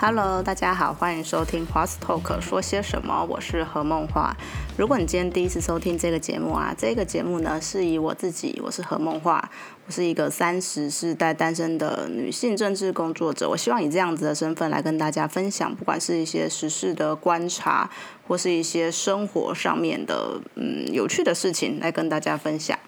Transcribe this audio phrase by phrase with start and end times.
[0.00, 4.34] Hello，大家好，欢迎收听华 s Talk 说些什么，我是何梦华。
[4.76, 9.50] 如果你今天第一次收听这个节目啊，这个节目呢是以我自己，我是何梦华，
[9.86, 13.50] 我是一个三十世代单身的女性政治工作者。
[13.50, 17.90] 我希望以这样子的身份来跟大家分享，不管是一些时事的观察，
[18.26, 22.78] 或是一些生活上面的嗯有趣的事情，来跟大家分享。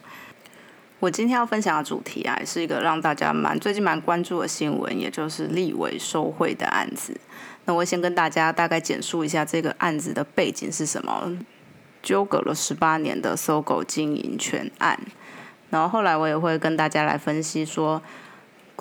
[1.00, 7.18] 我今天要分享的主题啊，也是一个让大家蛮最近蛮关注的新闻，也就是立委受贿的案子。
[7.64, 11.36] 那我先跟大家大概简述一下这个案子的背景是什么。
[12.02, 14.98] 纠葛了十八年的搜狗经营权案，
[15.70, 18.00] 然后后来我也会跟大家来分析说。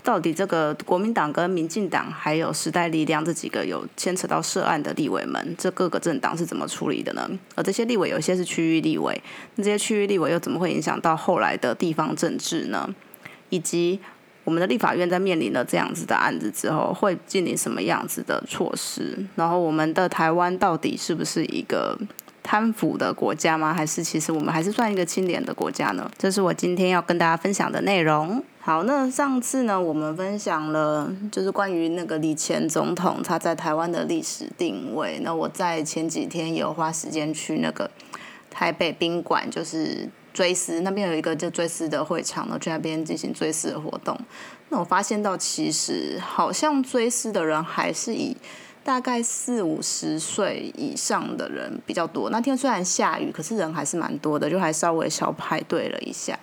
[0.03, 7.29] 到底这个国民党跟民进党还有时代力量这几个有牵扯到涉案的立委们，这各个政党是怎么处理的呢？
[7.55, 9.21] 而这些立委有些是区域立委，
[9.55, 12.93] 那这些区域立委又怎么会影响到后来的地方政治呢？
[13.49, 13.99] 以及
[14.43, 19.17] 我们的立法院在面临了这样子的案子之后，会进行什么样子的措施？
[19.35, 21.97] 然后我们的台湾到底是不是一个？
[22.49, 23.71] 贪腐的国家吗？
[23.71, 26.09] 还是其实我们还是算一个清廉的国家呢？
[26.17, 28.43] 这是我今天要跟大家分享的内容。
[28.59, 35.19] 好，那上次呢，我们分享了就是关于那个李前总统他在台湾的历史定位。
[35.21, 37.87] 那我在前几天有花时间去那个
[38.49, 44.19] 台北宾馆，就是追思那边有一个叫追思的会场，呢去那边进行追思的活动。
[44.69, 48.35] 那我发现到其实好像追思的人还是以。
[48.89, 52.31] 大概四五十岁以上的人比较多。
[52.31, 56.35] 那天虽然下雨，可是人还是蛮多的，就还稍微小排队了一下。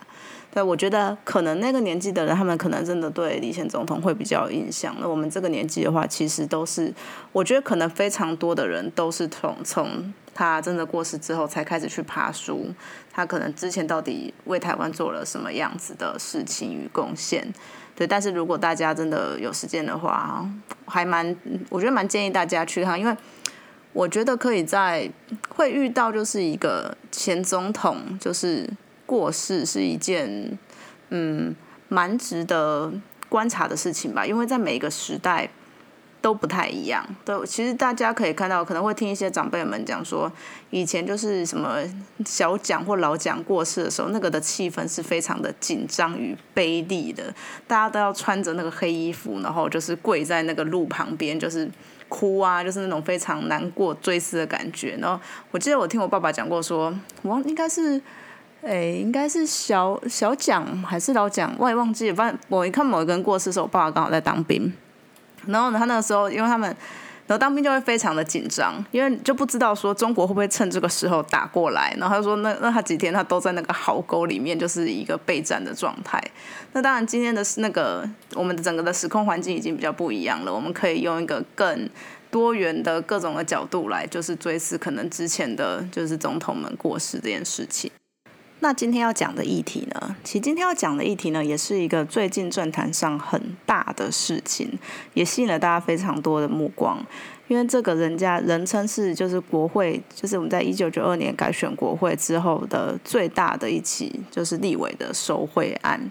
[0.56, 4.96] 对，我觉得可能那个年纪的人，他们可能真的对李前总统会比较有印象。
[4.98, 6.90] 那我们这个年纪的话，其实都是，
[7.30, 12.70] 我觉得可能非常多的人都是从从他真的过世之后才开始去爬书，
[13.12, 17.46] 他可能之前到底为台湾做了什么样子的事情与贡献。
[17.94, 20.42] 对，但是如果大家真的有时间的话，
[20.86, 21.36] 还蛮，
[21.68, 23.14] 我觉得蛮建议大家去看，因为
[23.92, 25.06] 我觉得可以在
[25.50, 28.66] 会遇到就是一个前总统就是
[29.06, 30.58] 过世是一件
[31.10, 31.56] 嗯
[31.88, 32.92] 蛮值得
[33.28, 35.48] 观察的事情吧，因为在每一个时代。
[36.22, 37.06] 都不太一样。
[37.24, 40.32] 对，其实大家可以看到，可能会听一些长辈们讲说，
[40.70, 41.78] 以前就是什么
[42.24, 47.32] 小蒋或老蒋过世的时候，那个的气氛是非常的紧张与卑鄙的，
[47.68, 51.70] 大家都要穿着那个黑衣服，然后就是跪在那个路旁边，就是
[52.08, 54.96] 哭啊，就是那种非常难过、追思的感觉。
[55.00, 56.92] 然后我记得我听我爸爸讲过，说
[57.22, 58.02] 我应该是，
[58.66, 62.16] 哎，应该是小小蒋还是老蒋，我也忘记了。
[62.16, 64.72] 反正我一看某一个人过世的时候，我爸爸刚好在当兵。
[65.46, 66.68] 然后呢，他那个时候，因为他们，
[67.28, 71.94] 然后当兵就会非常的紧张，因为就不知道说中国会不会趁这个时候打过来。
[71.96, 76.20] 然后他说，那那他几天他都在那个壕沟里面，就是一个备战的状态。
[76.72, 81.88] 那当然，今天的那个我们的整个的时空环境已经比较不一样了，我们可以用一个更
[82.32, 87.88] 多元的各种的角度来，就是追思可能之前的就是总统们过世这件事情。
[88.60, 90.16] 那今天要讲的议题呢？
[90.24, 94.78] 其实今天要讲的议题呢，也是一个最近政坛上很大的事情，
[95.12, 96.98] 也吸引了大家非常多的目光。
[97.48, 106.10] 因为这个人家人称是就是国会，就是我们在一九九二年改选国会之后的最大的一起，就是立委的受贿案。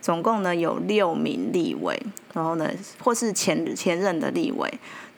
[0.00, 1.96] 总共呢有六名立委，
[2.32, 4.68] 然后呢或是前前任的立委。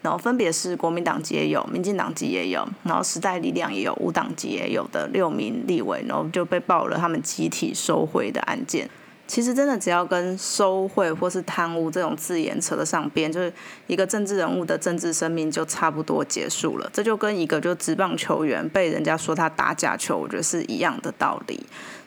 [0.04, 8.86] 然后分别是国民党籍也有，民进党籍也有，然后时代力量也有，无党籍也有的六名立委，然后就被爆了他们集体收贿的案件。
[9.26, 13.50] 其实真的只要跟收贿或是贪污这种字眼扯得上边，就是
[13.86, 16.90] 一个政治人物的政治生命就差不多结束了。
[16.92, 21.58] 这就跟一个就职棒球员被人家说他打假球，我觉得是一样的道理。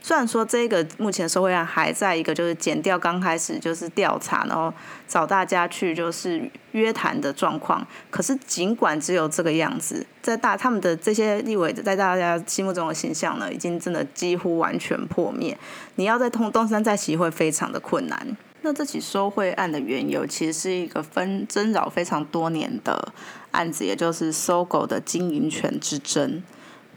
[0.08, 4.74] 虽然说这个目前社会案还在一个就是减掉刚开始就是调查，然后
[5.06, 15.58] 找大家去就是约谈的状况，可是尽管只有这个样子，在大他们的这些立委在大家心目中的形象呢，已经真的几乎完全破灭。
[15.96, 18.38] 你要在通东山再起会非常的困难。
[18.62, 23.12] 那这起收贿案的缘由，其实是一个纷争扰非常多年的
[23.52, 26.42] 案子，也就是搜狗的经营权之争。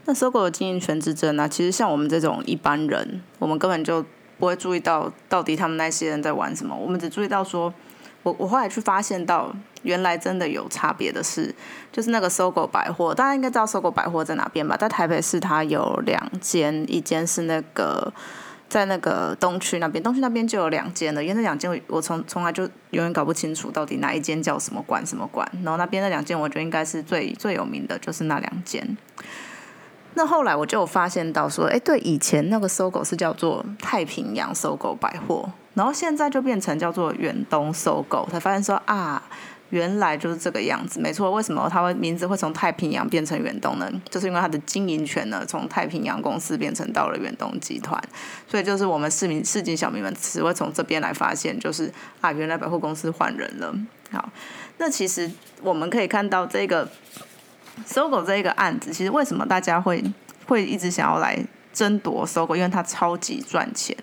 [0.05, 1.47] 那搜狗的经营权之争呢？
[1.47, 4.03] 其实像我们这种一般人，我们根本就
[4.39, 6.75] 不会注意到到底他们那些人在玩什么。
[6.75, 7.71] 我们只注意到说，
[8.23, 9.53] 我我后来去发现到，
[9.83, 11.53] 原来真的有差别的是，
[11.91, 14.75] 就是那个搜狗百货，大家应该知道搜狗百货在哪边吧？
[14.75, 18.11] 在台北市，它有两间，一间是那个
[18.67, 21.21] 在那个东区那边，东区那边就有两间了。
[21.21, 25.47] 因为那两间我从从来就永远搞不清楚到底哪一间叫什么馆什么馆。
[25.63, 28.97] 然后那边那两间，我觉得应该是最最有名的就是那两间。
[30.13, 39.23] 那后来我就发现到说，哎，对，以前那个搜狗是叫做太平洋搜狗百货，然后现在就变成叫做远东搜狗，才发现说啊。
[39.71, 41.31] 原来就是这个样子，没错。
[41.31, 43.89] 为什么它会名字会从太平洋变成远东呢？
[44.09, 47.97] 就是因为它的经营权呢，从太平洋公司变成到了远东集团。
[48.49, 53.73] 所以就是我们市民、市井小民们只会从这边来发现，就是啊，原来百货公司换人了。
[54.11, 54.29] 好，
[54.77, 55.31] 那其实
[55.61, 56.85] 我们可以看到这个
[57.85, 60.03] 搜狗这一个案子，其实为什么大家会
[60.47, 61.37] 会一直想要来
[61.73, 62.55] 争夺搜狗？
[62.55, 63.95] 因为它超级赚钱。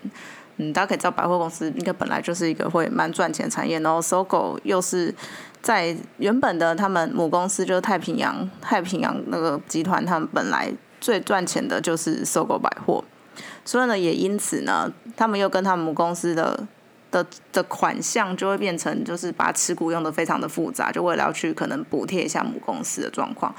[0.57, 5.13] 嗯，大家可以知道，百货公司应该本来就是一个会蛮赚钱产业，然后搜狗又是。
[5.61, 10.71] 在原本的他们母公司就是太平洋太平洋那个集团，他们本来
[11.01, 13.03] 最赚钱的就是搜狗百货，
[13.65, 16.65] 所以呢，也因此呢，他们又跟他们母公司的
[17.11, 23.53] 的的款项就会变成，就是把持股用的非常的复杂，就为了要去可能补贴一下母公司的状况，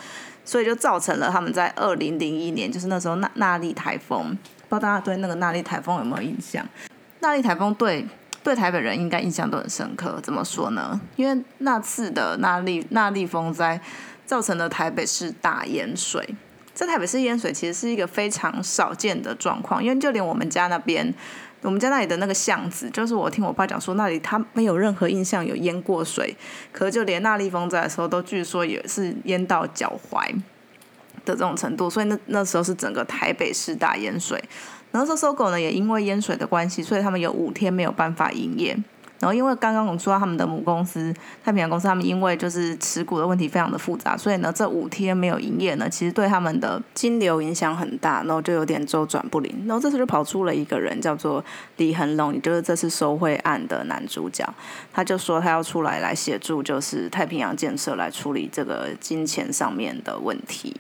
[0.45, 4.37] 所以就造成了他们在二零零一年，就是那时候纳纳利台风，
[4.69, 6.67] 不知道大家对那个纳利台风有没有印象？
[7.21, 8.07] 纳利台风对。
[8.43, 10.99] 对台北人应该印象都很深刻，怎么说呢？
[11.17, 13.79] 因为那次的那利那利风灾，
[14.25, 16.27] 造成了台北市大淹水。
[16.73, 21.13] 在台北市淹水其实是一个非常少见的状况，因为就连我们家那边，
[21.63, 26.35] 我们家那里的那个巷子，就是我听我爸讲说，那里他没有任何印象有淹过水，
[26.73, 30.27] 可是就连那立风灾的时候，都据说也是淹到脚踝
[31.25, 34.43] 的这种程度，所以那那时候是整个台北市大淹水。
[34.91, 38.77] 然后说搜狗呢，也因为淹水的关系，所以他们有五天没有办法营业。
[39.21, 41.15] 然后因为刚刚我们说他们的母公司
[41.45, 49.55] 太平洋公司，他们因为就是持股的问题非常的复杂，所以呢这五天没有营业呢，其实对他们的金流影响很大，然后就有点周转不灵。
[49.67, 51.45] 然后这时候就跑出了一个人，叫做
[51.77, 54.45] 李恒龙，也就是这次收贿案的男主角，
[54.93, 60.75] 他就说他要出来来协助，就是太平洋建设来处理这个金钱上面的问题。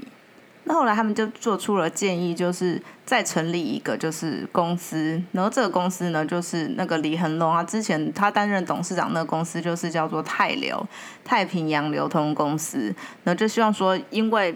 [0.64, 10.86] 那后来他们就做出了建议，就是再成立一个就是公司，然后这个公司呢，就是那个李恒龙啊，之前他担任董事长，那个公司就是叫做泰流
[11.24, 14.54] 太平洋流通公司，然后就希望说，因为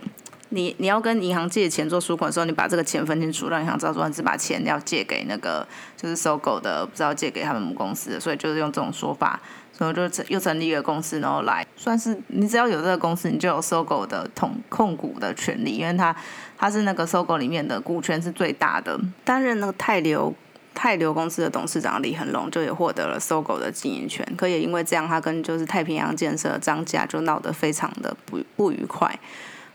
[0.55, 5.67] 你你要跟银行借钱做赎款的时候，你把这个钱分清楚，让银行知道说你是把钱要借给那个
[5.97, 9.41] 就是搜狗的，不知道借给他们母公司，所以就是用这种说法。
[9.77, 16.15] 所以就成又成立一个公司，然后来算是你只要有这个公司，你就有搜狗的统控股的权利，因为他
[16.57, 18.97] 他是那个搜狗里面的股权是最大的。
[19.25, 20.33] 担任那个泰流
[20.75, 29.19] 泰流公司的董事长李恒龙就也获得了搜狗的经营权，可也因为这样，他跟就是太平洋建设张家就闹得非常的不不愉快。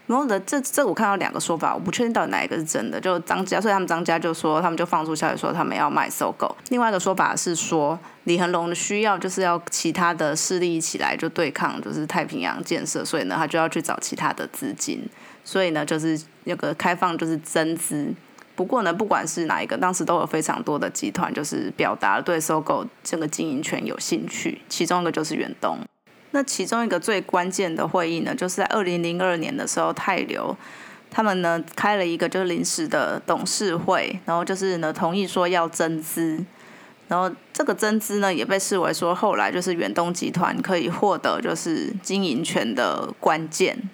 [0.10, 3.00] 然后的这这我看到两个说法，我不确定到底哪一个是真的。
[3.00, 6.58] 就张家，所以他们张家就说，他们就放出消息说他们要卖搜狗。
[6.70, 15.08] 另外一个说法是说，李恒龙的需要就是要其他的势力一起来就对抗，就是太平洋建设，所以呢，他就要去找其他的资金。
[15.44, 18.12] 所以呢，就是那个开放就是增资。
[18.56, 25.78] 不过呢，不管是哪一个，当时都有非常多的集团就是表达了对搜狗这个经营权有兴趣，其中一个就是远东。
[26.32, 30.56] 那其中一个最关键的会议呢，就是在二零零二年的时候，泰流
[31.10, 36.46] 他们呢开了一个就是临时的董事会，然后就是呢同意说要增资，
[37.08, 43.90] 然后这个增资呢也被视为说后来就是远东集团可以获得就是经营权的关键。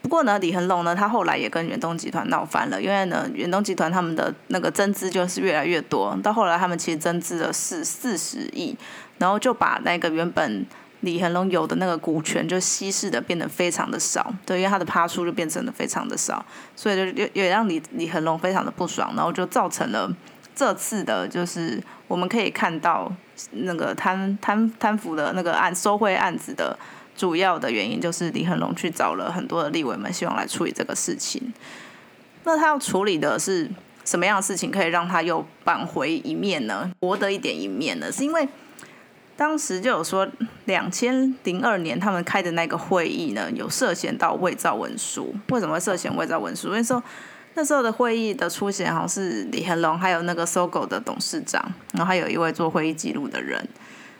[0.00, 8.74] 不过呢，李恒龙呢他后来也跟远东集团闹翻了，因为呢远东集团他们的那个增资就是越来越多，到后来他们其实增资了四四十亿，
[9.18, 10.66] 然后就把那个原本
[11.04, 16.44] 李恒龙有的那个股权就稀释的变得非常的少，对，因为他的趴数就变成了非常的少，
[16.74, 20.10] 所以就也也让李李恒龙非常的不爽，然后就造成了
[20.56, 23.12] 这次的，就是我们可以看到
[23.50, 26.76] 那个贪贪贪腐的那个案收贿案子的
[27.14, 31.52] 主要的原因，就是李恒龙去找了很多的立委们，希望来处理这个事情。
[32.44, 33.70] 那他要处理的是
[34.04, 36.90] 什么样的事情，可以让他又扳回一面呢？
[36.98, 38.10] 博得一点一面呢？
[38.10, 38.48] 是因为。
[39.36, 40.28] 当时就有说，
[40.66, 45.34] 两千零二年他们开的那个会议呢，有涉嫌到伪造文书。
[45.48, 46.68] 为什么会涉嫌伪造文书？
[46.68, 47.02] 因为说
[47.54, 51.60] 那时候的会议的出席好像是李恒龙，还有那个搜狗的董事长，
[51.92, 53.66] 然后还有一位做会议记录的人。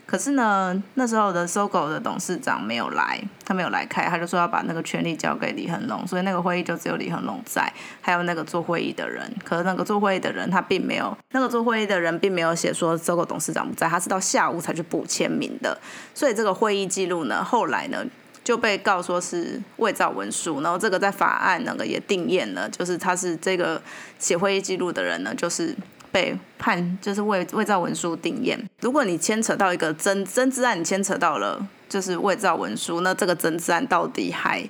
[0.06, 9.28] 可是呢，那时候的搜狗的董事长没有来，他没有来开，他就说要把那个权力交给李恒龙，所以那个会议就只有李恒龙在，还有那个做会议的人。
[9.42, 15.76] 可是那个做会议的人他并没有，那个做会议的人并没有写说搜狗董事长不在，他是到下午才去补签名的。
[16.14, 18.04] 所以这个会议记录呢，后来呢
[18.44, 23.80] 就被告说是伪造文书，然后这个在法案那个也定验了，就是他是这个
[24.18, 25.74] 写会议记录的人呢，就是。
[26.14, 28.56] 被判就是伪伪造文书定验。
[28.80, 34.64] 如果你牵扯到一个真真资案，你牵扯到了就是伪造文书，那这个真资案到底还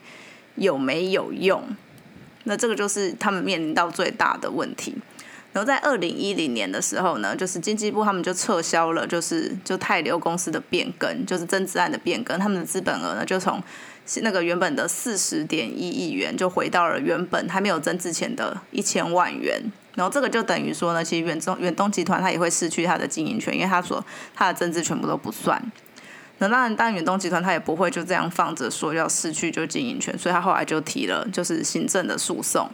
[0.55, 1.63] 有没有用？
[2.45, 4.95] 那这个就是他们面临到最大的问题。
[5.53, 13.63] 然后在二零一零年的时候呢，就是经济部他们就撤销了，就是就泰流公司的变更，就是增资案的变更，他们的资本额呢就从
[14.23, 19.63] 那个原本的四十点一亿元就回到了原本还没有增资前的一千万元。
[19.95, 25.61] 然后这个就等于说呢，其实远中远东集团它也会失去它的经营权，因为它所它的增资全部都不算。
[26.39, 32.69] 那当然，当远东集团它也不会就这样放着说要失去就经营权，所以他后来就提了就是行政的诉讼。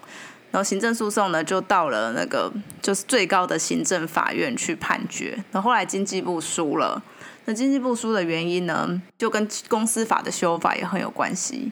[0.50, 2.50] 然后行政诉讼呢，就到了那个
[2.82, 5.44] 就是最高的行政法院去判决。
[5.52, 7.00] 那后后来经济部输了。
[7.44, 11.70] 那经济部输的原因呢，就跟公司法的修法也很有关系。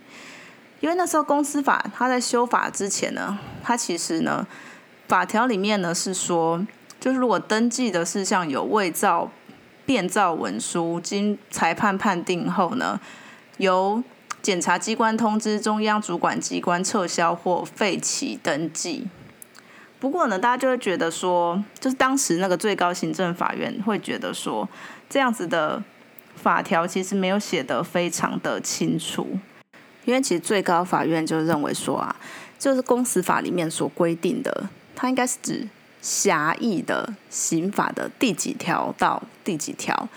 [0.80, 4.46] 因为那时候公司法它在修法之前呢，它其实呢
[5.08, 6.66] 法条里面呢是说，
[7.00, 9.30] 就是如果登记的事项有伪造、
[9.86, 13.00] 变造文书，经裁判判定后呢，
[13.56, 14.02] 由
[14.42, 19.08] 检察机关通知中央主管机关撤销或废弃登记。
[19.98, 24.68] 不过呢，大家就会觉得说，就是当时那个最高行政法院会觉得说，
[25.08, 25.82] 这样子的
[26.36, 29.38] 法条其实没有写得非常的清楚。
[30.04, 32.14] 因为其实最高法院就认为说啊，
[32.58, 34.68] 就是公司法里面所规定的，
[34.98, 35.68] 它应该是指
[36.02, 40.08] 狭义的刑法的第几条到第几条，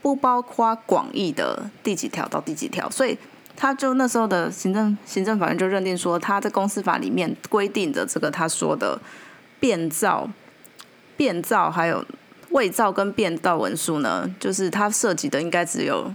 [0.00, 3.18] 不包括广义的第几条到第几条，所以。
[3.56, 8.98] 他就那时候的行政行政法院就认定说，他在公司法里面规定的这个他说的
[9.58, 10.26] 变造、
[11.14, 12.02] 变造还有
[12.52, 16.10] 伪造跟变造文书呢，就是他涉及的应该只有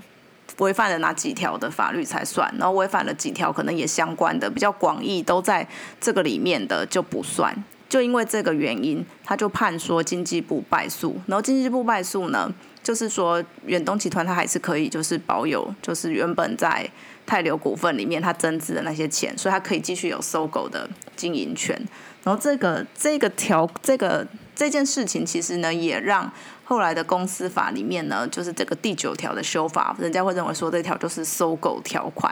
[0.58, 5.68] 违反了哪几条的法律才算，然后违反了几条可能也相关的比较广义都在
[6.02, 7.64] 这个里面的就不算。
[7.96, 16.90] 就因为这个原因，他就判说经济部败诉，然后经济部败诉呢，就是说远东集团它还是可以就是保有就是原本在。
[17.28, 21.76] 泰流股份里面，他增资的那些钱，所以他可以继续有搜狗的经营权。
[22.24, 24.24] 然后这个这个条这个
[24.56, 26.32] 这件事情，其实呢，也让
[26.64, 32.32] 后来的公司法里面呢，就是这个第九条的修法，人家会认为说这条就是搜狗条款。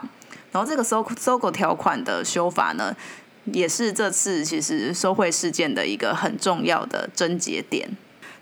[0.52, 2.94] 然后这个搜搜狗条款的修法呢，
[3.52, 7.88] 也是这次其实收贿事件的一个很重要的症结点。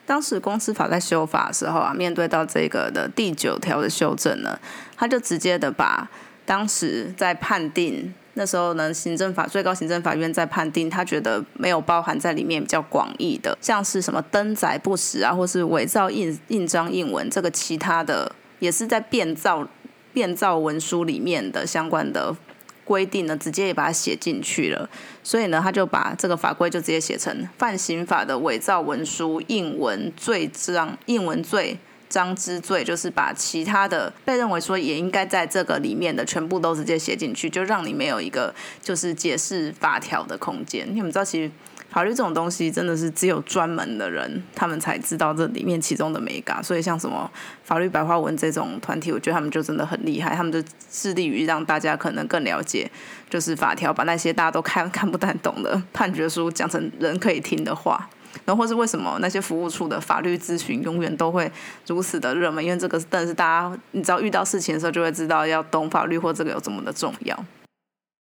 [0.05, 4.59] 当时公司法在修法的时候啊，面对到这个的第九条的修正呢，
[4.97, 6.11] 他就直接的把
[6.45, 19.69] 当时在判定那时候呢，行政法最高行政法院在判定，他觉得没有包含在里面比较广义的，像是什么登载不实啊，或是伪造印印章印文，这个其他的也是在变造
[20.13, 22.35] 变造文书里面的相关的
[22.85, 24.89] 规定呢，直接也把它写进去了。
[25.23, 31.79] 所以呢，他就把这个法规就直接写成犯刑法的伪造文书印文罪章印文罪。
[32.09, 40.87] 章之罪就是把其他的被认为说也应该在这个里面的全部都直接写进去，就让你没有一个就是解释法条的空间。
[40.95, 41.51] 你们知道，其实
[41.93, 46.65] 法律这种东西真的是只有专门的人他们才知道这里面其中的美感。
[46.65, 47.31] 所以像什么
[47.63, 52.91] 法律白话文这种团体，我觉得他们就真的很厉害，他们就致力于让大家可能更了解
[53.29, 58.09] 就是法条，把那些大家都看看不太懂的判决书讲成人可以听的话。
[58.47, 61.53] 然后或是为什么那些服务处的法律咨询永远都会
[61.87, 62.65] 如此的热门？
[62.65, 67.45] 因为这个真的是大家，你只要遇到事情的时候，就会知道要懂法律或这个有这么的重要。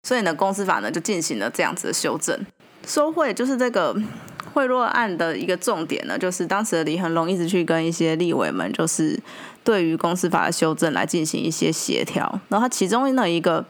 [0.02, 2.38] 所以呢，公司法呢就进行了这样子的修正。
[2.88, 3.96] 收贿就是这个
[4.54, 9.20] 贿赂案的一个重点呢，就是当时的李恒龙一直去跟一些立委们，就是
[9.64, 12.40] 对于公司法的修正来进行一些协调。
[12.50, 13.66] 然后他其中的一个。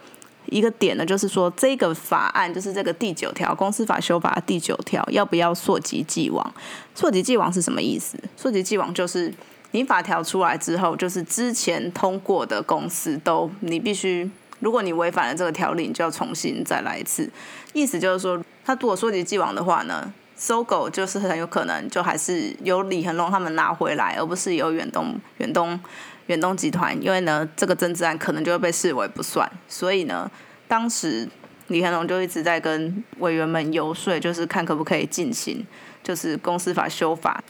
[0.47, 6.53] 一个点呢，就是说这个法案就是这个第九条公司法修法第九条，要不要溯及既往？
[6.93, 8.17] 溯及既往是什么意思？
[8.35, 9.33] 溯及既往就是
[9.71, 14.29] 你法条出来之后，就是之前通过的公司都你必须，
[14.59, 17.27] 如果你违反了这个条例，你就要重新再来一次。
[17.71, 25.79] 意思就是说，他如果溯及既往的话呢，搜狗就是很有可能就还是由李恒龙他们拿回来，而不是由远东远东。
[26.27, 30.31] 远东集团，因为呢，这个增资案可能就会被视为不算，所以呢，
[30.69, 31.27] 当时
[31.67, 35.67] 李恒龙就一直在跟委员们游说，就是看可不可以进行，
[36.01, 37.43] 就是公司法修法，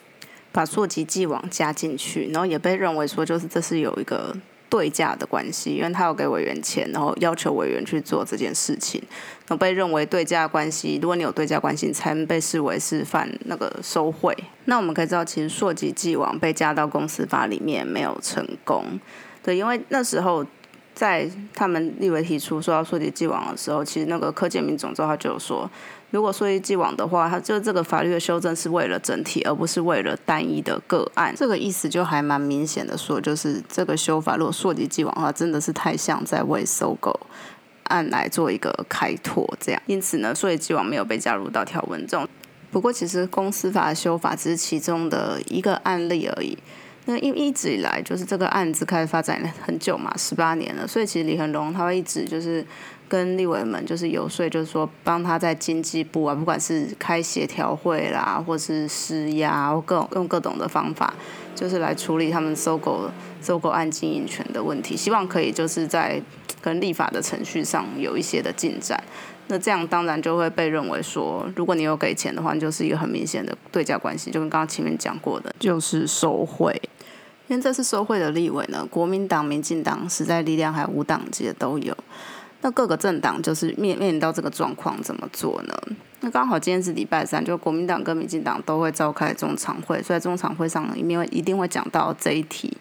[0.51, 4.36] 把溯及既往加进去，然后也被认为说，就是这是有一个。
[4.74, 9.00] 对价的关系，因为他有给委员钱，然后要求委员去做这件事情，
[9.46, 10.98] 然后被认为对价关系。
[11.00, 14.36] 如果你有对价关系，才能被视为是犯那个收贿。
[14.65, 19.00] 那我们可以知道，其实溯及既往被加到公司法里面没有成功。
[19.44, 20.44] 对，因为那时候
[20.94, 25.70] 在他们立委提出说要溯及既往的时候，其实那个柯建明总召他就有说。
[26.12, 31.34] 如果说一既往的话，他就这个法律的修正是为了整体，而不是为了单一的个案。
[31.36, 37.20] 这个意思就还蛮明显的，说就是这个修法如果溯及既往的话，真的是太像在为搜狗
[37.86, 42.28] 案来做一个开拓，这样，因此呢，所以既往没有被加入到条文中。
[42.70, 46.56] 不过，其实公司法的修法只是其中的一个案例而已。
[47.05, 52.65] 那因一直以来就是这个案子开始发展很久嘛，十八年了，所以其实李恒龙他会一直就是
[53.10, 61.13] 跟立委们就是游说，就是说帮他在经济部啊，不管是开协调会啦，或是施压，或各用各种的方法，
[61.53, 66.22] 就是来处理他们收购收购案经营权的问题，希望可以就是在
[66.62, 68.98] 跟立法的程序上有一些的进展。
[69.48, 76.81] 那这样当然就会被认为说，如果你有给钱的话，就是一个很明显的对价关系，就跟刚刚前面讲过的，就是受贿。
[77.48, 81.96] 因为这次受贿的立委呢，国民党、民进党、实在力量还有无党籍的都有。
[82.62, 85.74] 那各个政党就是面面临到这个状况，怎么做呢？
[86.22, 92.78] 那刚好今天是礼拜三，就国民党跟民进党都会召开中常会，所以中常会上一面一定会讲到这一题。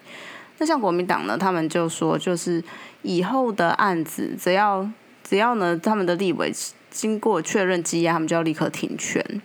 [0.59, 2.63] 那像国民党呢，他们就说，就是
[3.03, 4.89] 以后的案子，只要
[5.25, 6.53] 只要呢，他们的立委
[6.89, 9.43] 经过确认羁押，他们就要立刻停权。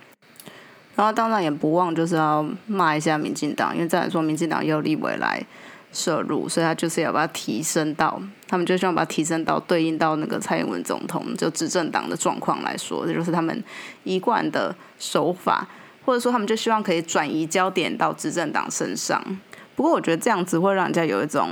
[0.98, 5.40] 然后当然也不忘就是要骂一下民进党，因为再来说民进党又立委来
[5.94, 13.64] 涉入，所以他就是要把它提升到，他们就希望把它提升到对应到那个蔡英文总统就执政党的状况来说，这就是他们
[14.04, 15.68] 一贯的手法，
[16.04, 19.24] 或者说他们就希望可以转移焦点到执政党身上。
[19.76, 21.52] 不过我觉得这样子会让人家有一种，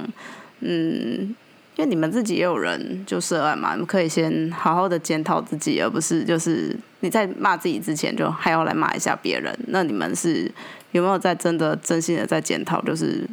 [0.62, 1.36] 嗯。
[1.78, 9.54] 因为你们自己也有人就涉案嘛，你们可以先好好的检讨自己，而不是就是你在骂自己之前就还要来骂一下别人。
[9.68, 10.50] 那你们是
[10.94, 13.28] 有没有在真的真心的在检讨，就是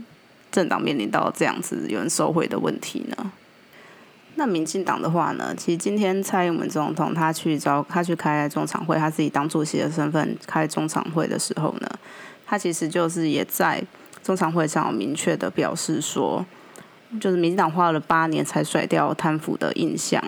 [0.50, 3.30] 政党面临到这样子有人收贿的问题呢？
[4.34, 11.88] 那民进党的话呢，其实今天蔡英文总统他去召他去开中常会，他自己当主席的身份开中常会的时候呢，
[12.44, 13.80] 他其实就是也在
[14.25, 16.44] 中常会上明确的表示说。
[17.21, 20.23] 就是民进党花了八年才甩掉贪腐的印象，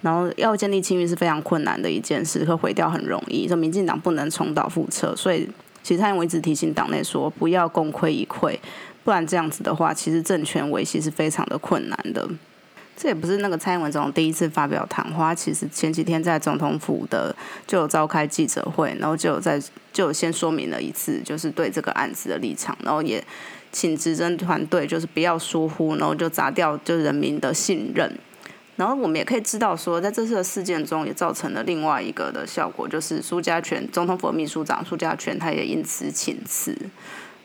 [0.00, 3.46] 然后要建立清誉是非常困难的一件事，可毁掉很容易。
[3.46, 5.48] 说民进党不能重蹈覆辙，所以
[5.82, 8.56] 其实他一直提醒党内说不要功亏一篑，
[9.04, 12.26] 不然这样子的话，其实政权维系是非常的困难的。
[12.96, 17.34] 这也不是那个蔡英文总统第一次发表谈话，其实前几天在总统府的
[17.66, 23.22] 就有召开记者会，然后就有在就先说明了一次，就是对这个案子的立场，然后也。
[23.72, 28.18] 请执政团队就是不要疏忽，然后就砸掉就人民的信任。
[28.76, 36.76] 然后我们也可以知道说，在这次的事件中，也造成了另外一个的效果，就是苏家全总统府秘书长苏家全他也因此请辞。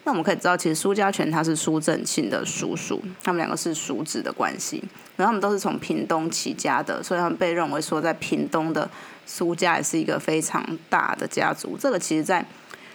[0.03, 4.83] 那我们可以知道，其实苏家全他是苏正庆的叔叔，他们两个是叔侄的关系。
[5.15, 8.89] 然后他们都是从屏东起家的，所以他们被认为说，在屏东的
[9.25, 11.77] 苏家也是一个非常大的家族。
[11.79, 12.45] 这个其实，在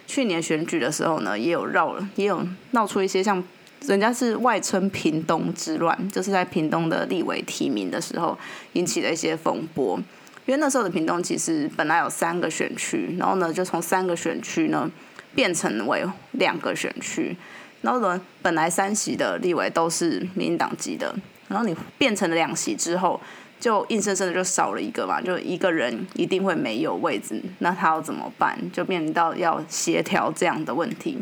[0.09, 3.41] 去年选举的时候呢，也有绕了，也有闹出一些像
[3.81, 8.35] 人家是外称屏东之乱，就是在屏东的立委提名的时候
[8.73, 9.99] 引起了一些风波。
[10.47, 14.89] 因为那时候的屏东其实本来有三个选区，然后呢就从三个选区呢
[15.35, 17.37] 变成为两个选区，
[17.81, 21.15] 然后呢本来三席的立委都是民进党籍的，
[21.49, 23.21] 然后你变成了两席之后。
[23.59, 28.57] 就硬生生的就少了一个嘛，就一个人一定会没有位置，那他要怎么办？
[28.71, 31.17] 就面临到要协调这样的问题。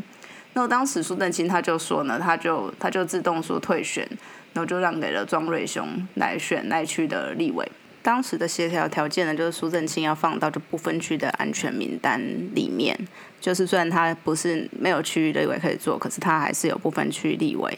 [0.54, 4.08] 那当时苏正清他就说呢，他就他就自动说退选，
[4.54, 7.68] 然后就让给了庄瑞雄来选那区的立委。
[8.02, 12.22] 当时的协调条件呢，就是苏正清要放到就不分区的安全名单
[12.56, 12.98] 里面，
[13.42, 17.78] 就是虽然他不是没有区域立委可以做，可是他还是有部分区立委。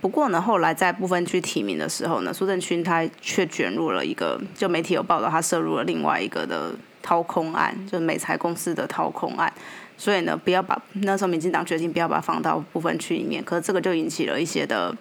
[0.00, 9.52] 不过呢，后来在部分区提名的时候呢，苏正清他却卷入了一个，就媒体有报道，他涉入了另外一个的掏空案，就是美财公司的掏空案。
[9.96, 14.94] 所以呢，不要把那时候民进党决定不要把它放到部分区里面，可是这个就引起了一些的，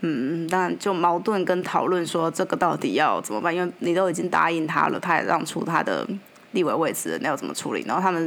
[0.00, 3.54] 嗯，当然就矛盾跟讨论，说这个到底要怎么办？
[3.54, 6.06] 因为你都已经答应他了，他也让出他的
[6.52, 7.84] 立委位置，那要怎么处理？
[7.86, 8.22] 然后他们，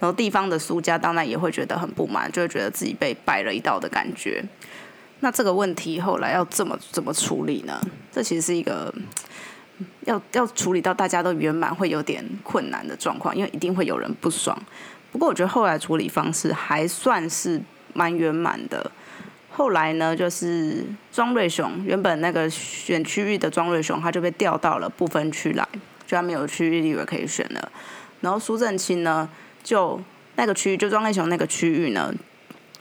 [0.00, 4.42] 然后地方的苏家当然也会觉得很不满，就会觉得自己被摆了一道的感觉。
[5.24, 7.80] 那这个问题后来要怎么怎么处理呢？
[8.12, 8.94] 这其实是一个
[10.02, 14.54] 要要处理到大家都圆满会有点困难的状况，因为一定会有人不爽。
[15.10, 17.58] 不过我觉得后来处理方式还算是
[17.94, 18.90] 蛮圆满的。
[19.50, 25.66] 后来呢，就是庄瑞雄原本那个选区域的庄瑞雄，他就被调到了不分区来，
[26.06, 27.72] 就他没有区域立委可以选了。
[28.20, 29.26] 然后苏正清呢，
[29.62, 29.98] 就
[30.36, 32.12] 那个区域就庄瑞雄那个区域呢。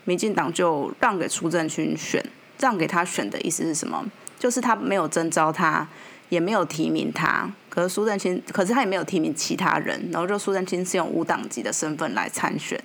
[0.06, 2.24] 民进党就让给苏正清选，
[2.60, 4.06] 让给他选的意思是什么？
[4.38, 5.88] 就是他没有征召他，
[6.30, 7.50] 也没有提名他。
[7.70, 10.10] 可是苏正清，可是他也没有提名其他人。
[10.12, 12.80] 然后就苏正清是用无党籍的身份来参选。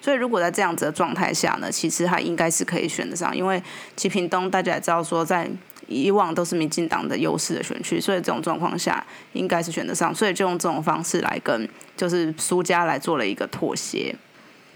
[0.00, 3.36] 所以如果在这样子的状态下呢，其实他应该是可以选得上。
[3.36, 3.60] 因为
[3.96, 5.50] 其屏东大家也知道说，在
[5.88, 14.14] 以往都是民进党的优势的选区，所以这种状况下应该是选得上，所以就用这种方式来跟就是苏家来做了一个妥协。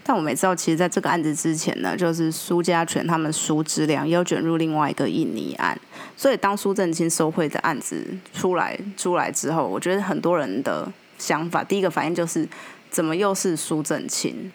[0.05, 5.79] 但我没知道，其实在这个案子之前呢，就是苏家权他们苏志良又卷入另外一个印尼案，
[6.17, 12.47] 所以当苏正清收贿的案子出来出来之后，我觉得很多人的想法，第一个反应就是
[12.89, 14.51] 怎么又是苏正清？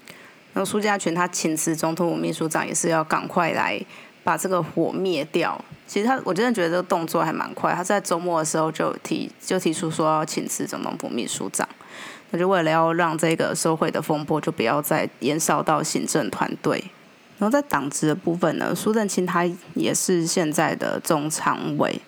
[0.53, 3.81] 然后苏家权他请辞总统府秘书长，也是要赶快来
[4.29, 5.59] 把这个火灭掉。
[5.87, 11.67] 其实他我真的觉得这个动作还蛮快，他在周末的时候就提就提出说要请辞总统府秘书长。
[12.31, 16.85] 那就为了要让这个社会的风波就不要再延烧到行政团队，
[17.39, 21.99] 然后在党职的部分呢，苏正清他也是现在的中常委，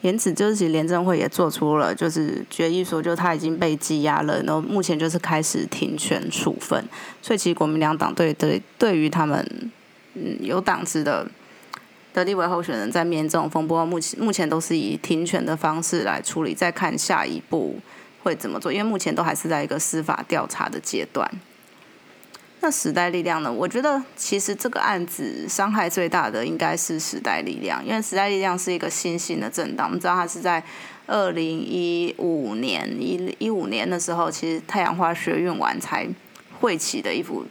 [0.00, 6.84] 因此就是其实廉政会也做出了就是决议说，就他已经被羁押了，然后目前就是开始停权处分，
[7.22, 9.70] 所以其实国民两党对对对于他们
[10.14, 11.24] 嗯有党职的
[12.12, 17.78] 的立委候选人，在面这种风波，目前目前都是以停权的方式来处理，再看下一步。
[18.22, 18.72] 会怎么做？
[18.72, 21.28] 因为目前都还是在一个司法调查的阶段。
[22.60, 23.52] 那时代力量呢？
[23.52, 29.88] 我觉得其实这个案子伤害最大的应该是时代力量，因为时代力量是一个新兴的政党。
[29.88, 30.62] 我们知道它是在
[31.08, 36.06] 二零一五年一一五年的时候，其实太阳花学运完才
[36.60, 37.44] 会起的一幅。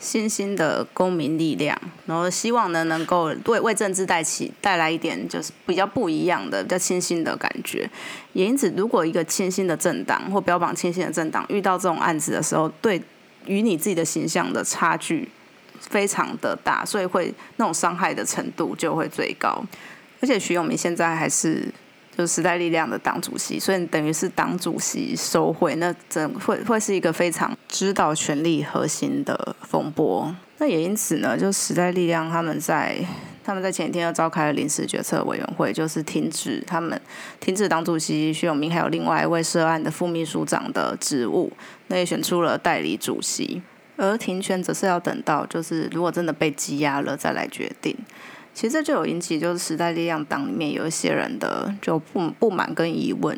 [0.00, 7.88] 新兴的公民力量，然后希望呢能够为为政治带起带来一点就是比较不一样的、比较清新的感觉。
[8.32, 13.00] 也因此，如果一个清新的政党或标榜清新的政党遇到这种案子的时候，对
[13.44, 15.28] 与你自己的形象的差距
[15.78, 19.62] 非常的大，所以会那种伤害的程度就会最高。
[20.20, 21.72] 而且徐永明现在还是。
[22.20, 30.30] 就时代力量的党主席，所以等于是党主席收贿，那整会会是一个非常知道权力核心的风波。
[30.58, 32.94] 那也因此呢，就时代力量他们在
[33.42, 37.00] 他们在前一天又召开了临时决策委员会，就是停止他们
[37.40, 41.50] 停止党主席徐永明还有另外一位涉案的副秘书长的职务，
[41.86, 43.62] 那也选出了代理主席。
[43.96, 47.96] 而停权则是要等到就是如果真的被羁押了再来决定。
[48.52, 53.34] 其实这就有引起，就是时代力量党里面有一些人的就不不满跟疑问，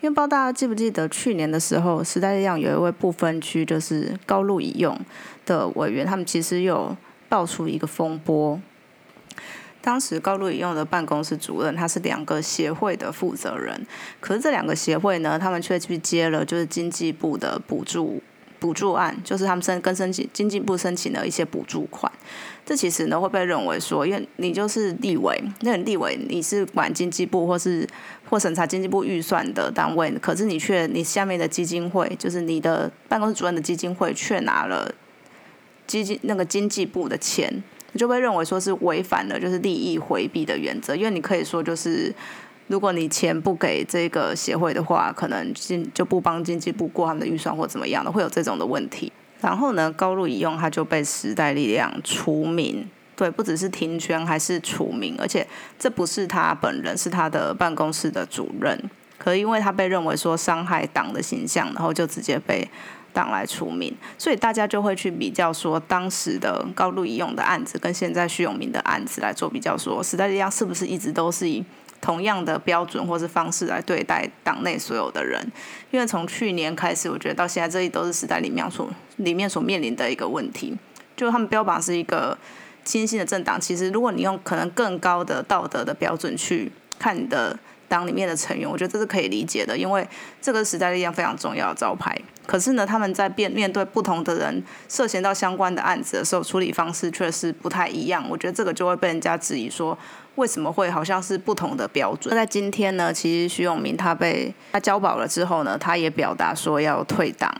[0.00, 4.98] 因为不知道大家记不记得去年的时候，时代力量有一位不分区就是高路以用
[5.44, 6.96] 的委员，他们其实有
[7.28, 8.60] 爆出一个风波。
[9.82, 13.86] 当时高路以用的办公室主任他是两个协会的负责人，
[14.18, 18.22] 可是这两个协会呢，他们却去接了就是经济部的补助。
[18.64, 22.10] 补助案就是他们申跟申请经济部申请的一些补助款，
[22.64, 27.86] 这其实呢会被认为说，因为你就是立委，那立委你是管经济部或是
[28.30, 34.90] 或审查经济部预算的单位，可是你却你下面的基金会，就是你的办公室主任的基金会却拿了
[35.86, 37.62] 基金那个经济部的钱，
[37.96, 42.14] 就被认为说是违反了就是利益回避的原则，因为你可以说就是。
[42.66, 49.12] 如果你钱不给这个协会的话，可能经就不帮经济部过他们的预算或怎么样的，会有这种的问题。
[49.42, 55.46] 然后呢，高路一用他就被时代力量除名，对，不只是停权，还是除名，而且
[55.78, 58.90] 这不是他本人，是他的办公室的主任。
[59.18, 62.66] 可是因为他被认为说伤害党的形象，然后就直接被
[63.12, 71.62] 党来除名，所以大家就会去比较说当时的高路一用的案子跟现在徐永明的案子来做比较，说时代力量是不是一直都是以。
[72.04, 75.42] 同样的标准或是方式来对待党内所有的人，
[75.90, 78.86] 因为从去年开始，我觉得到现在，这里都是时代里面所
[79.16, 80.76] 里面所面临的一个问题，
[81.16, 82.36] 就他们标榜是一个
[82.84, 90.06] 清新的政党，其实如果你用可能更高的道德的标准去看你的党里面的成员，我觉得这是可以理解的，因为
[90.40, 92.16] 这个时代力量非常重要的招牌。
[92.46, 98.24] 可是呢，他们在面面对不同的人涉嫌到相关的案子的时候，处理方式却是不太一样。
[98.28, 99.96] 我觉得这个就会被人家质疑说。
[100.36, 102.34] 为什么会好像是不同的标准？
[102.34, 103.12] 那在今天呢？
[103.14, 107.54] 其实徐永明他被他交保了之后呢，他也表达说要退党。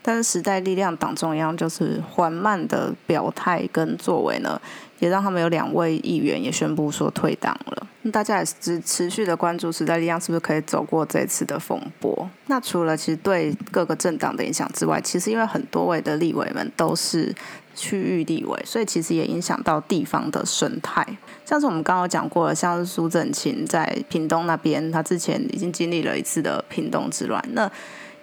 [0.00, 4.58] 但是时代力量党中央就是缓慢的表态跟作为呢，
[4.98, 7.86] 也让他们有两位议员也宣布说退党了。
[8.02, 12.28] 那大家也是持续的关注时代力量是不是可以走过这次的风波？
[12.46, 17.34] 那除了其实对各个政党的影响之外，其实因为很多位的立委们都是
[17.74, 21.06] 区域立委，所以其实也影响到地方的生态。
[21.46, 27.42] 像是我们刚刚讲过了，像是苏正清在屏东那边，他之前已经经历了一次的屏东之乱。
[27.52, 27.70] 那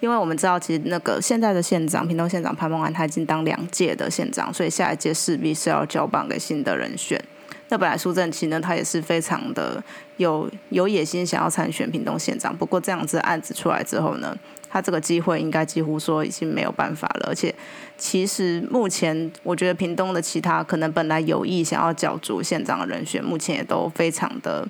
[0.02, 7.24] 因为我们知道，其实那个现在的县长，屏东县长潘孟安，他已经当两届的县长，所以下一届势必是要交棒给新的人选。
[7.70, 9.82] 那本来苏正清呢，他也是非常的
[10.18, 12.54] 有有野心，想要参选屏东县长。
[12.58, 14.36] 不过这样子案子出来之后呢，
[14.68, 17.28] 他这个机会应该几乎说已经没有办法了。
[17.30, 17.54] 而且，
[17.96, 24.68] 其实目前我觉得屏东的其他可能本来有意想要角逐县长的人选，目前也都非常的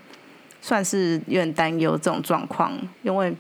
[0.62, 3.34] 算是有点担忧这种状况，因为。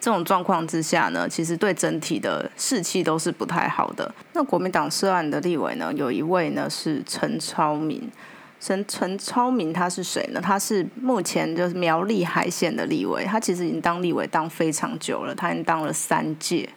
[0.00, 4.12] 这种状况之下呢，其实对整体的士气都是不太好的。
[4.32, 8.10] 那国民党涉案的立委呢，有一位呢是陈超明。
[8.58, 10.40] 陈陈超明他是谁呢？
[10.40, 16.68] 他是目前就是苗栗海线的立委，他其实已经当立委当非常久了，他已经当了三届，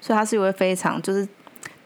[0.00, 1.28] 所以他是一位非常就是。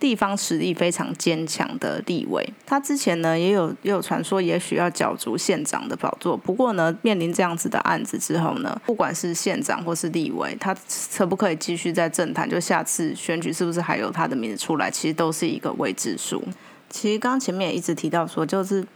[0.00, 6.36] 地方实力非常坚强的立委，他之前呢也有也有传说，也许要角逐县长的宝座。
[6.36, 10.76] 不过呢，面临这样子的案子之后呢，不管是县长或是立委，他
[11.16, 12.48] 可不可以继续在政坛？
[12.48, 14.90] 就下次选举是不是还有他的名字出来？
[14.90, 16.42] 其实都是一个未知数。
[16.88, 18.86] 其实刚刚前面也一直提到说，就是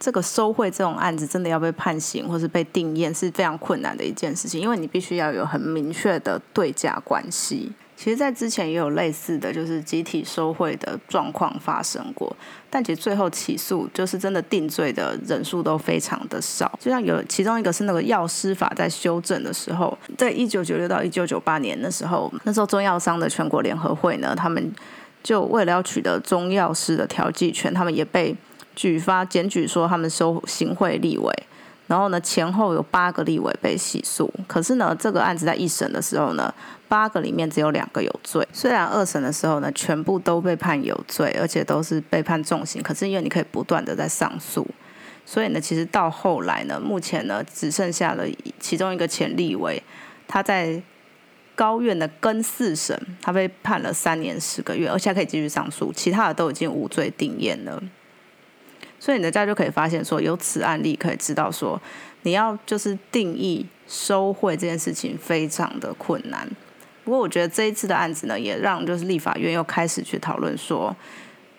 [0.00, 7.72] 这个收贿这种案子，真的要被判刑或是被定验是非常困难的一件事情，因为你必须要有很明确的对价关系。
[8.00, 12.34] 其实，在之前也有类似的就是集体收贿的状况发生过，
[12.70, 16.78] 但其实最后起诉就是真的定罪的人数都非常的少。
[16.80, 24.72] 就像有其中一个是那个药师法在修正的时候，在一九九六到一九九八年的时候，那时候中药商的全国联合会呢，他们
[25.24, 28.32] 就为了要取得中药师的调剂权，他们也被
[28.76, 31.34] 举发检举说他们收行贿立委。
[31.88, 36.52] 然后呢，前后有八个立委被起诉，可是呢，这个案子在一审的时候呢，
[36.88, 38.46] 八个里面只有两个有罪。
[38.52, 44.66] 虽然二审的时候呢，全部都被判有罪，而且都是被判重刑，可是因为你可以不断的在上诉，
[45.24, 48.24] 所以呢，其实到后来呢，目前呢，只剩下了
[48.58, 49.82] 其中一个前立委，
[50.26, 50.82] 他在
[51.54, 57.82] 高院的跟四审，他被判了三年十个月，而且还可以继续上诉，其他的都已经无罪定验了。
[59.00, 61.80] 所以，大家就可以发现说，由此案例可以知道说，
[62.22, 66.48] 你要就是定义收贿这件事情非常的困难。
[67.08, 70.94] 不过，我觉得这一次的案子呢，也让就是立法院又开始去讨论说，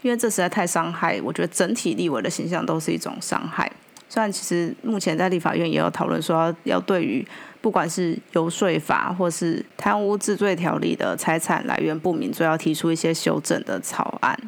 [0.03, 3.71] 因为这实在太伤害，我觉得整体立委的形象都是一种伤害。
[4.07, 7.25] 虽然其实目前在立法院也有讨论说，要对于
[7.61, 14.39] 不管是游说法或是贪污治罪条例的财产来源不明，就要提出一些修正的草案。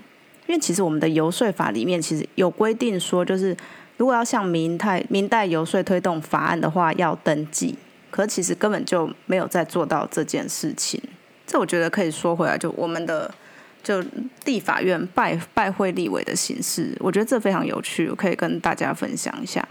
[0.45, 3.57] 因为其实我们的游说法里面其实有规定说，就是
[3.97, 7.75] 如果要向明代明代游说推动法案的话，要登记。
[8.11, 11.01] 可其实根本就没有在做到这件事情。
[11.47, 13.33] 这我觉得可以说回来，就我们的
[13.81, 14.03] 就
[14.45, 19.67] 立法院拜拜会立委的形式，我觉得这非常有趣，我可以跟大家分享一下。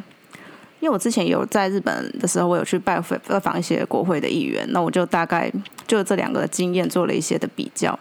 [0.80, 5.52] 因为我之前有在日本的时候，我有去拜会拜访一些国会的议员，那我就大概
[5.86, 7.98] 就这两个经验做了一些的比较。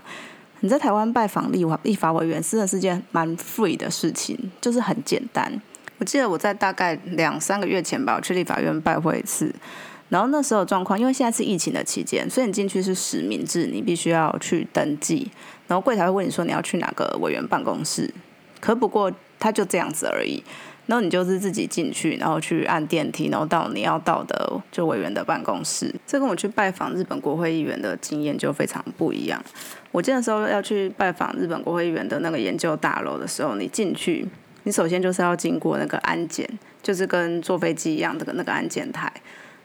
[0.62, 5.62] 你在台湾拜访立法立法委员，真的是件蛮 free 的事情，就是很简单。
[5.98, 9.54] 我记得我在大概两三个月前吧，我去立法院拜会一次，
[10.10, 15.30] 然后那时候状况，因为现在是疫情的期间，所以你进去是实名制，你必须要去登记，
[15.68, 18.12] 然后柜台会问你说你要去哪个委员办公室，
[18.60, 20.44] 可不过他就这样子而已。
[20.88, 25.94] 然后你就是自己进去，然后去按电梯，然后到你要到的就委员的办公室。
[26.08, 29.40] 这跟我去拜访日本国会议员的经验就非常不一样。
[29.92, 34.28] 我记得时候要去拜访日本国会议员的那个研究大楼的时候，你进去，
[34.64, 36.50] 你首先就是要经过那个安检，
[36.82, 39.14] 就是跟坐飞机一样的那个安检台。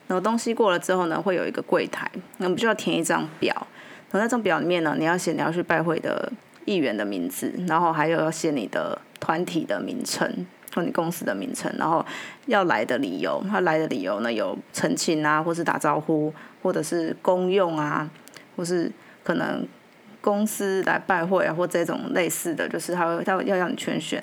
[0.07, 3.53] 然后东西过了之后呢，会有一个柜台，那我们就要填一张表。
[4.11, 6.31] 然后那张表里面呢，你要写你要去拜会的
[6.65, 10.45] 议员的名字，然后还有要写你的团体的名称。
[10.73, 12.05] 或你公司的名称，然后
[12.47, 18.09] 要来的理由，他来的理由呢有澄清啊，或是打招呼，或者是公用啊，
[18.57, 18.91] 或是
[19.23, 19.65] 可能
[20.19, 24.21] 公司来拜会啊，或这种类似的就是他他要让你全选，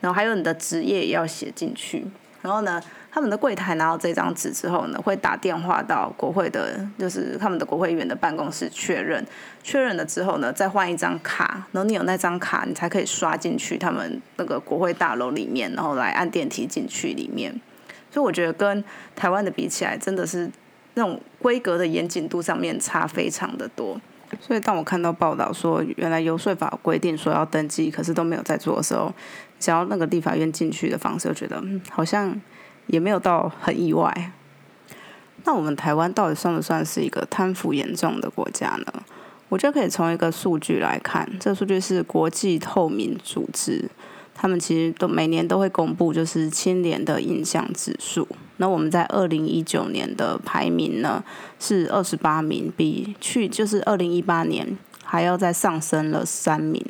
[0.00, 2.06] 然后还有你的职业也要写进去，
[2.42, 2.80] 然后呢。
[3.10, 9.26] 他们的柜台拿到这张纸之后呢，会打电话到国会的，就是他们的国会议员的办公室确认，
[9.62, 17.50] 确认了之后呢，再换一张卡，然后你有那张卡，你才可以刷进去他们那个国会大楼里面，然后来按电梯进去里面。
[18.12, 18.84] 所以我觉得跟
[19.16, 20.48] 台湾的比起来，真的是
[20.94, 24.00] 那种规格的严谨度上面差非常的多。
[24.38, 29.10] 所以当我看到报道说，原来游说法规定说要登记，可是都没有在做的时候，
[29.58, 32.40] 想要那个立法院进去的方式，我觉得好像。
[32.88, 34.32] 也没有到很意外。
[35.44, 38.86] 那我们台湾到底算不算是一个贪腐严重的国家呢？
[39.50, 43.90] 我觉得可以从一个数据来看，这个数据是国际透明组织，
[44.34, 48.26] 他们其实都每年都会公布，就是清廉的印象指数。
[48.56, 51.22] 那我们在二零一九年的排名呢
[51.60, 56.82] 是二十八名，比去就是二零一八年还要再上升了三名。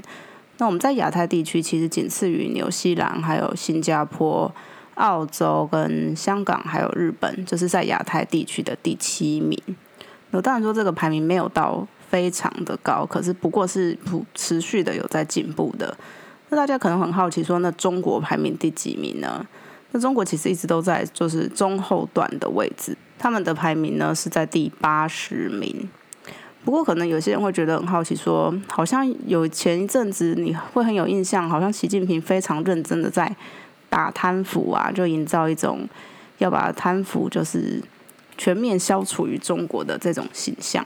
[0.59, 4.53] 那我们在亚太地区其实仅次于纽西兰还有新加坡。
[4.99, 9.57] 澳洲跟香港还有日本，就是在亚太地区的第七名。
[10.33, 13.97] 那当然说这个排名没有到非常的高，可是不过是
[14.35, 15.97] 持续的有在进步的。
[16.49, 19.47] 那大家可能很好奇说，那中国排名第几名呢？
[19.93, 25.89] 那中国其实一直都在就是中后段的位置，他们的排名呢是在第八十名。
[26.69, 33.35] 不过可能有些人会觉得很好奇，说好像有前一阵子你会很有印象，好像习近平非常认真的在
[33.89, 35.89] 打贪腐啊，就营造一种
[36.37, 37.83] 要把贪腐就是
[38.37, 40.85] 全面消除于中国的这种形象。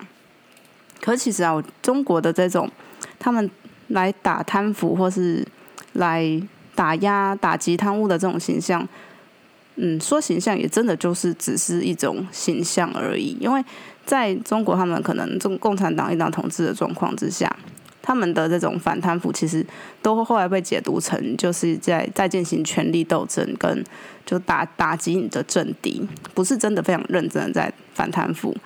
[1.01, 2.71] 可其实啊，中国的这种
[3.19, 3.51] 他们
[3.89, 5.45] 来打贪腐或是
[5.95, 6.41] 来
[6.77, 8.87] 打压、打击贪污的这种形象，
[9.75, 13.61] 嗯，说形象也真的就是只是一种形象而已，因为。
[14.05, 17.55] 在中国，他们可能中共产党一党统治的状况之下，
[18.03, 19.65] 他们的这种反贪腐其实
[20.03, 23.85] 都后来被解读成就是在在进行权力斗争，跟
[24.27, 28.57] 就打打击你的政敌，不是真的非常认真的在反贪腐。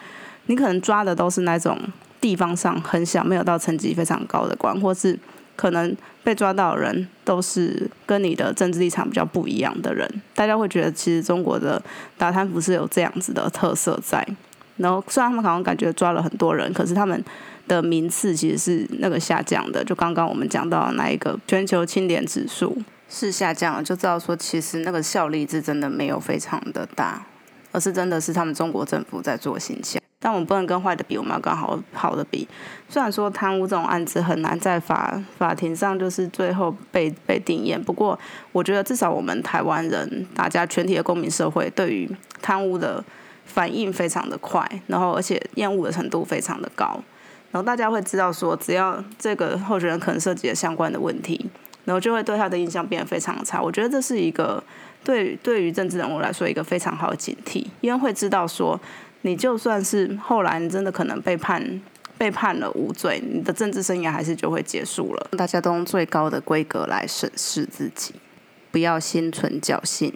[0.47, 1.79] 你可能抓的都是那种
[2.21, 5.19] 地方上很小、没有到层级非常高的官，或是
[5.55, 10.09] 可能被抓到的人都是跟你的政治立场比较不一样的人。
[10.35, 11.83] 大家会觉得，其实中国的
[12.17, 14.27] 打贪腐是有这样子的特色在。
[14.77, 17.25] 然后虽然他们好像感觉抓了很多人，可是他们
[17.67, 19.83] 的名次其实是那个下降的。
[19.83, 22.77] 就刚刚我们讲到那一个全球清廉指数
[23.09, 27.25] 是下降了，就知道说其实那个效力是真的没有非常的大，
[27.73, 30.03] 而是真的是他们中国政府在做形象。
[30.19, 32.47] 但我们不能跟坏的比，我们要跟好好的比。
[32.89, 38.19] 虽然说贪污这种案子很难在法法庭上就是最后被被定验，不过
[38.53, 42.11] 我觉得至少我们台湾人，大家全体的公民社会对于
[42.43, 43.03] 贪污的。
[43.47, 47.01] 反应非常的快，然后而且厌恶的程度非常的高，
[47.51, 51.49] 然后大家会知道说，只要这个候选人可能涉及了相关的问题，
[51.85, 53.63] 然后就会对他的印象变得非常差。
[53.63, 54.63] 我觉得这是一个
[55.03, 58.79] 对对于政治人物来说一个非常好的警惕，因为会知道说，
[59.23, 61.81] 你就算是后来你真的可能被判
[62.19, 65.29] 被判了无罪，你的政治生涯还是就会结束了。
[65.39, 68.15] 大家都用最高的规格来审视自己，
[68.71, 70.13] 不要心存侥幸。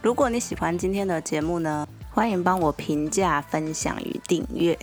[0.00, 1.86] 如果你喜欢今天的节目呢？
[2.14, 4.78] 欢迎帮我评价、分享与订阅，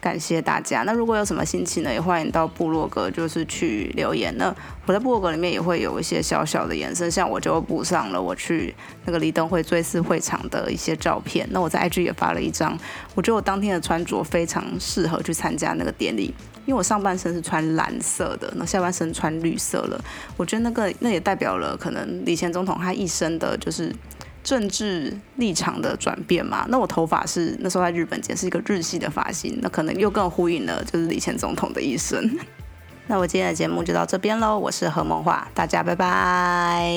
[0.00, 0.84] 感谢大家。
[0.84, 4.32] 那如果有什么心情呢，也欢迎到部落格就是去留言。
[4.38, 4.54] 那
[4.86, 8.72] 我在部落格里面也会有一些小小的延伸，像我就补上了我去
[9.04, 11.44] 那个李登辉追思会场的一些照片。
[11.50, 12.78] 那我在 IG 也发了一张，
[13.16, 16.32] 我觉得我当天的穿着非常适合去参加那个典礼，
[16.66, 20.00] 因为我上半身是穿蓝色的，那下半身穿绿色了。
[20.36, 23.92] 我觉得那个那也代表了可能李前总统他一生的就是。
[24.42, 32.38] 政治立场的转变嘛，那我头发是那时候在日本剪是一个日系的发型，那可能又更呼应了就是李前总统的一生。
[33.06, 36.90] 那我今天的节目就到这边喽，我是何梦华，大家拜拜。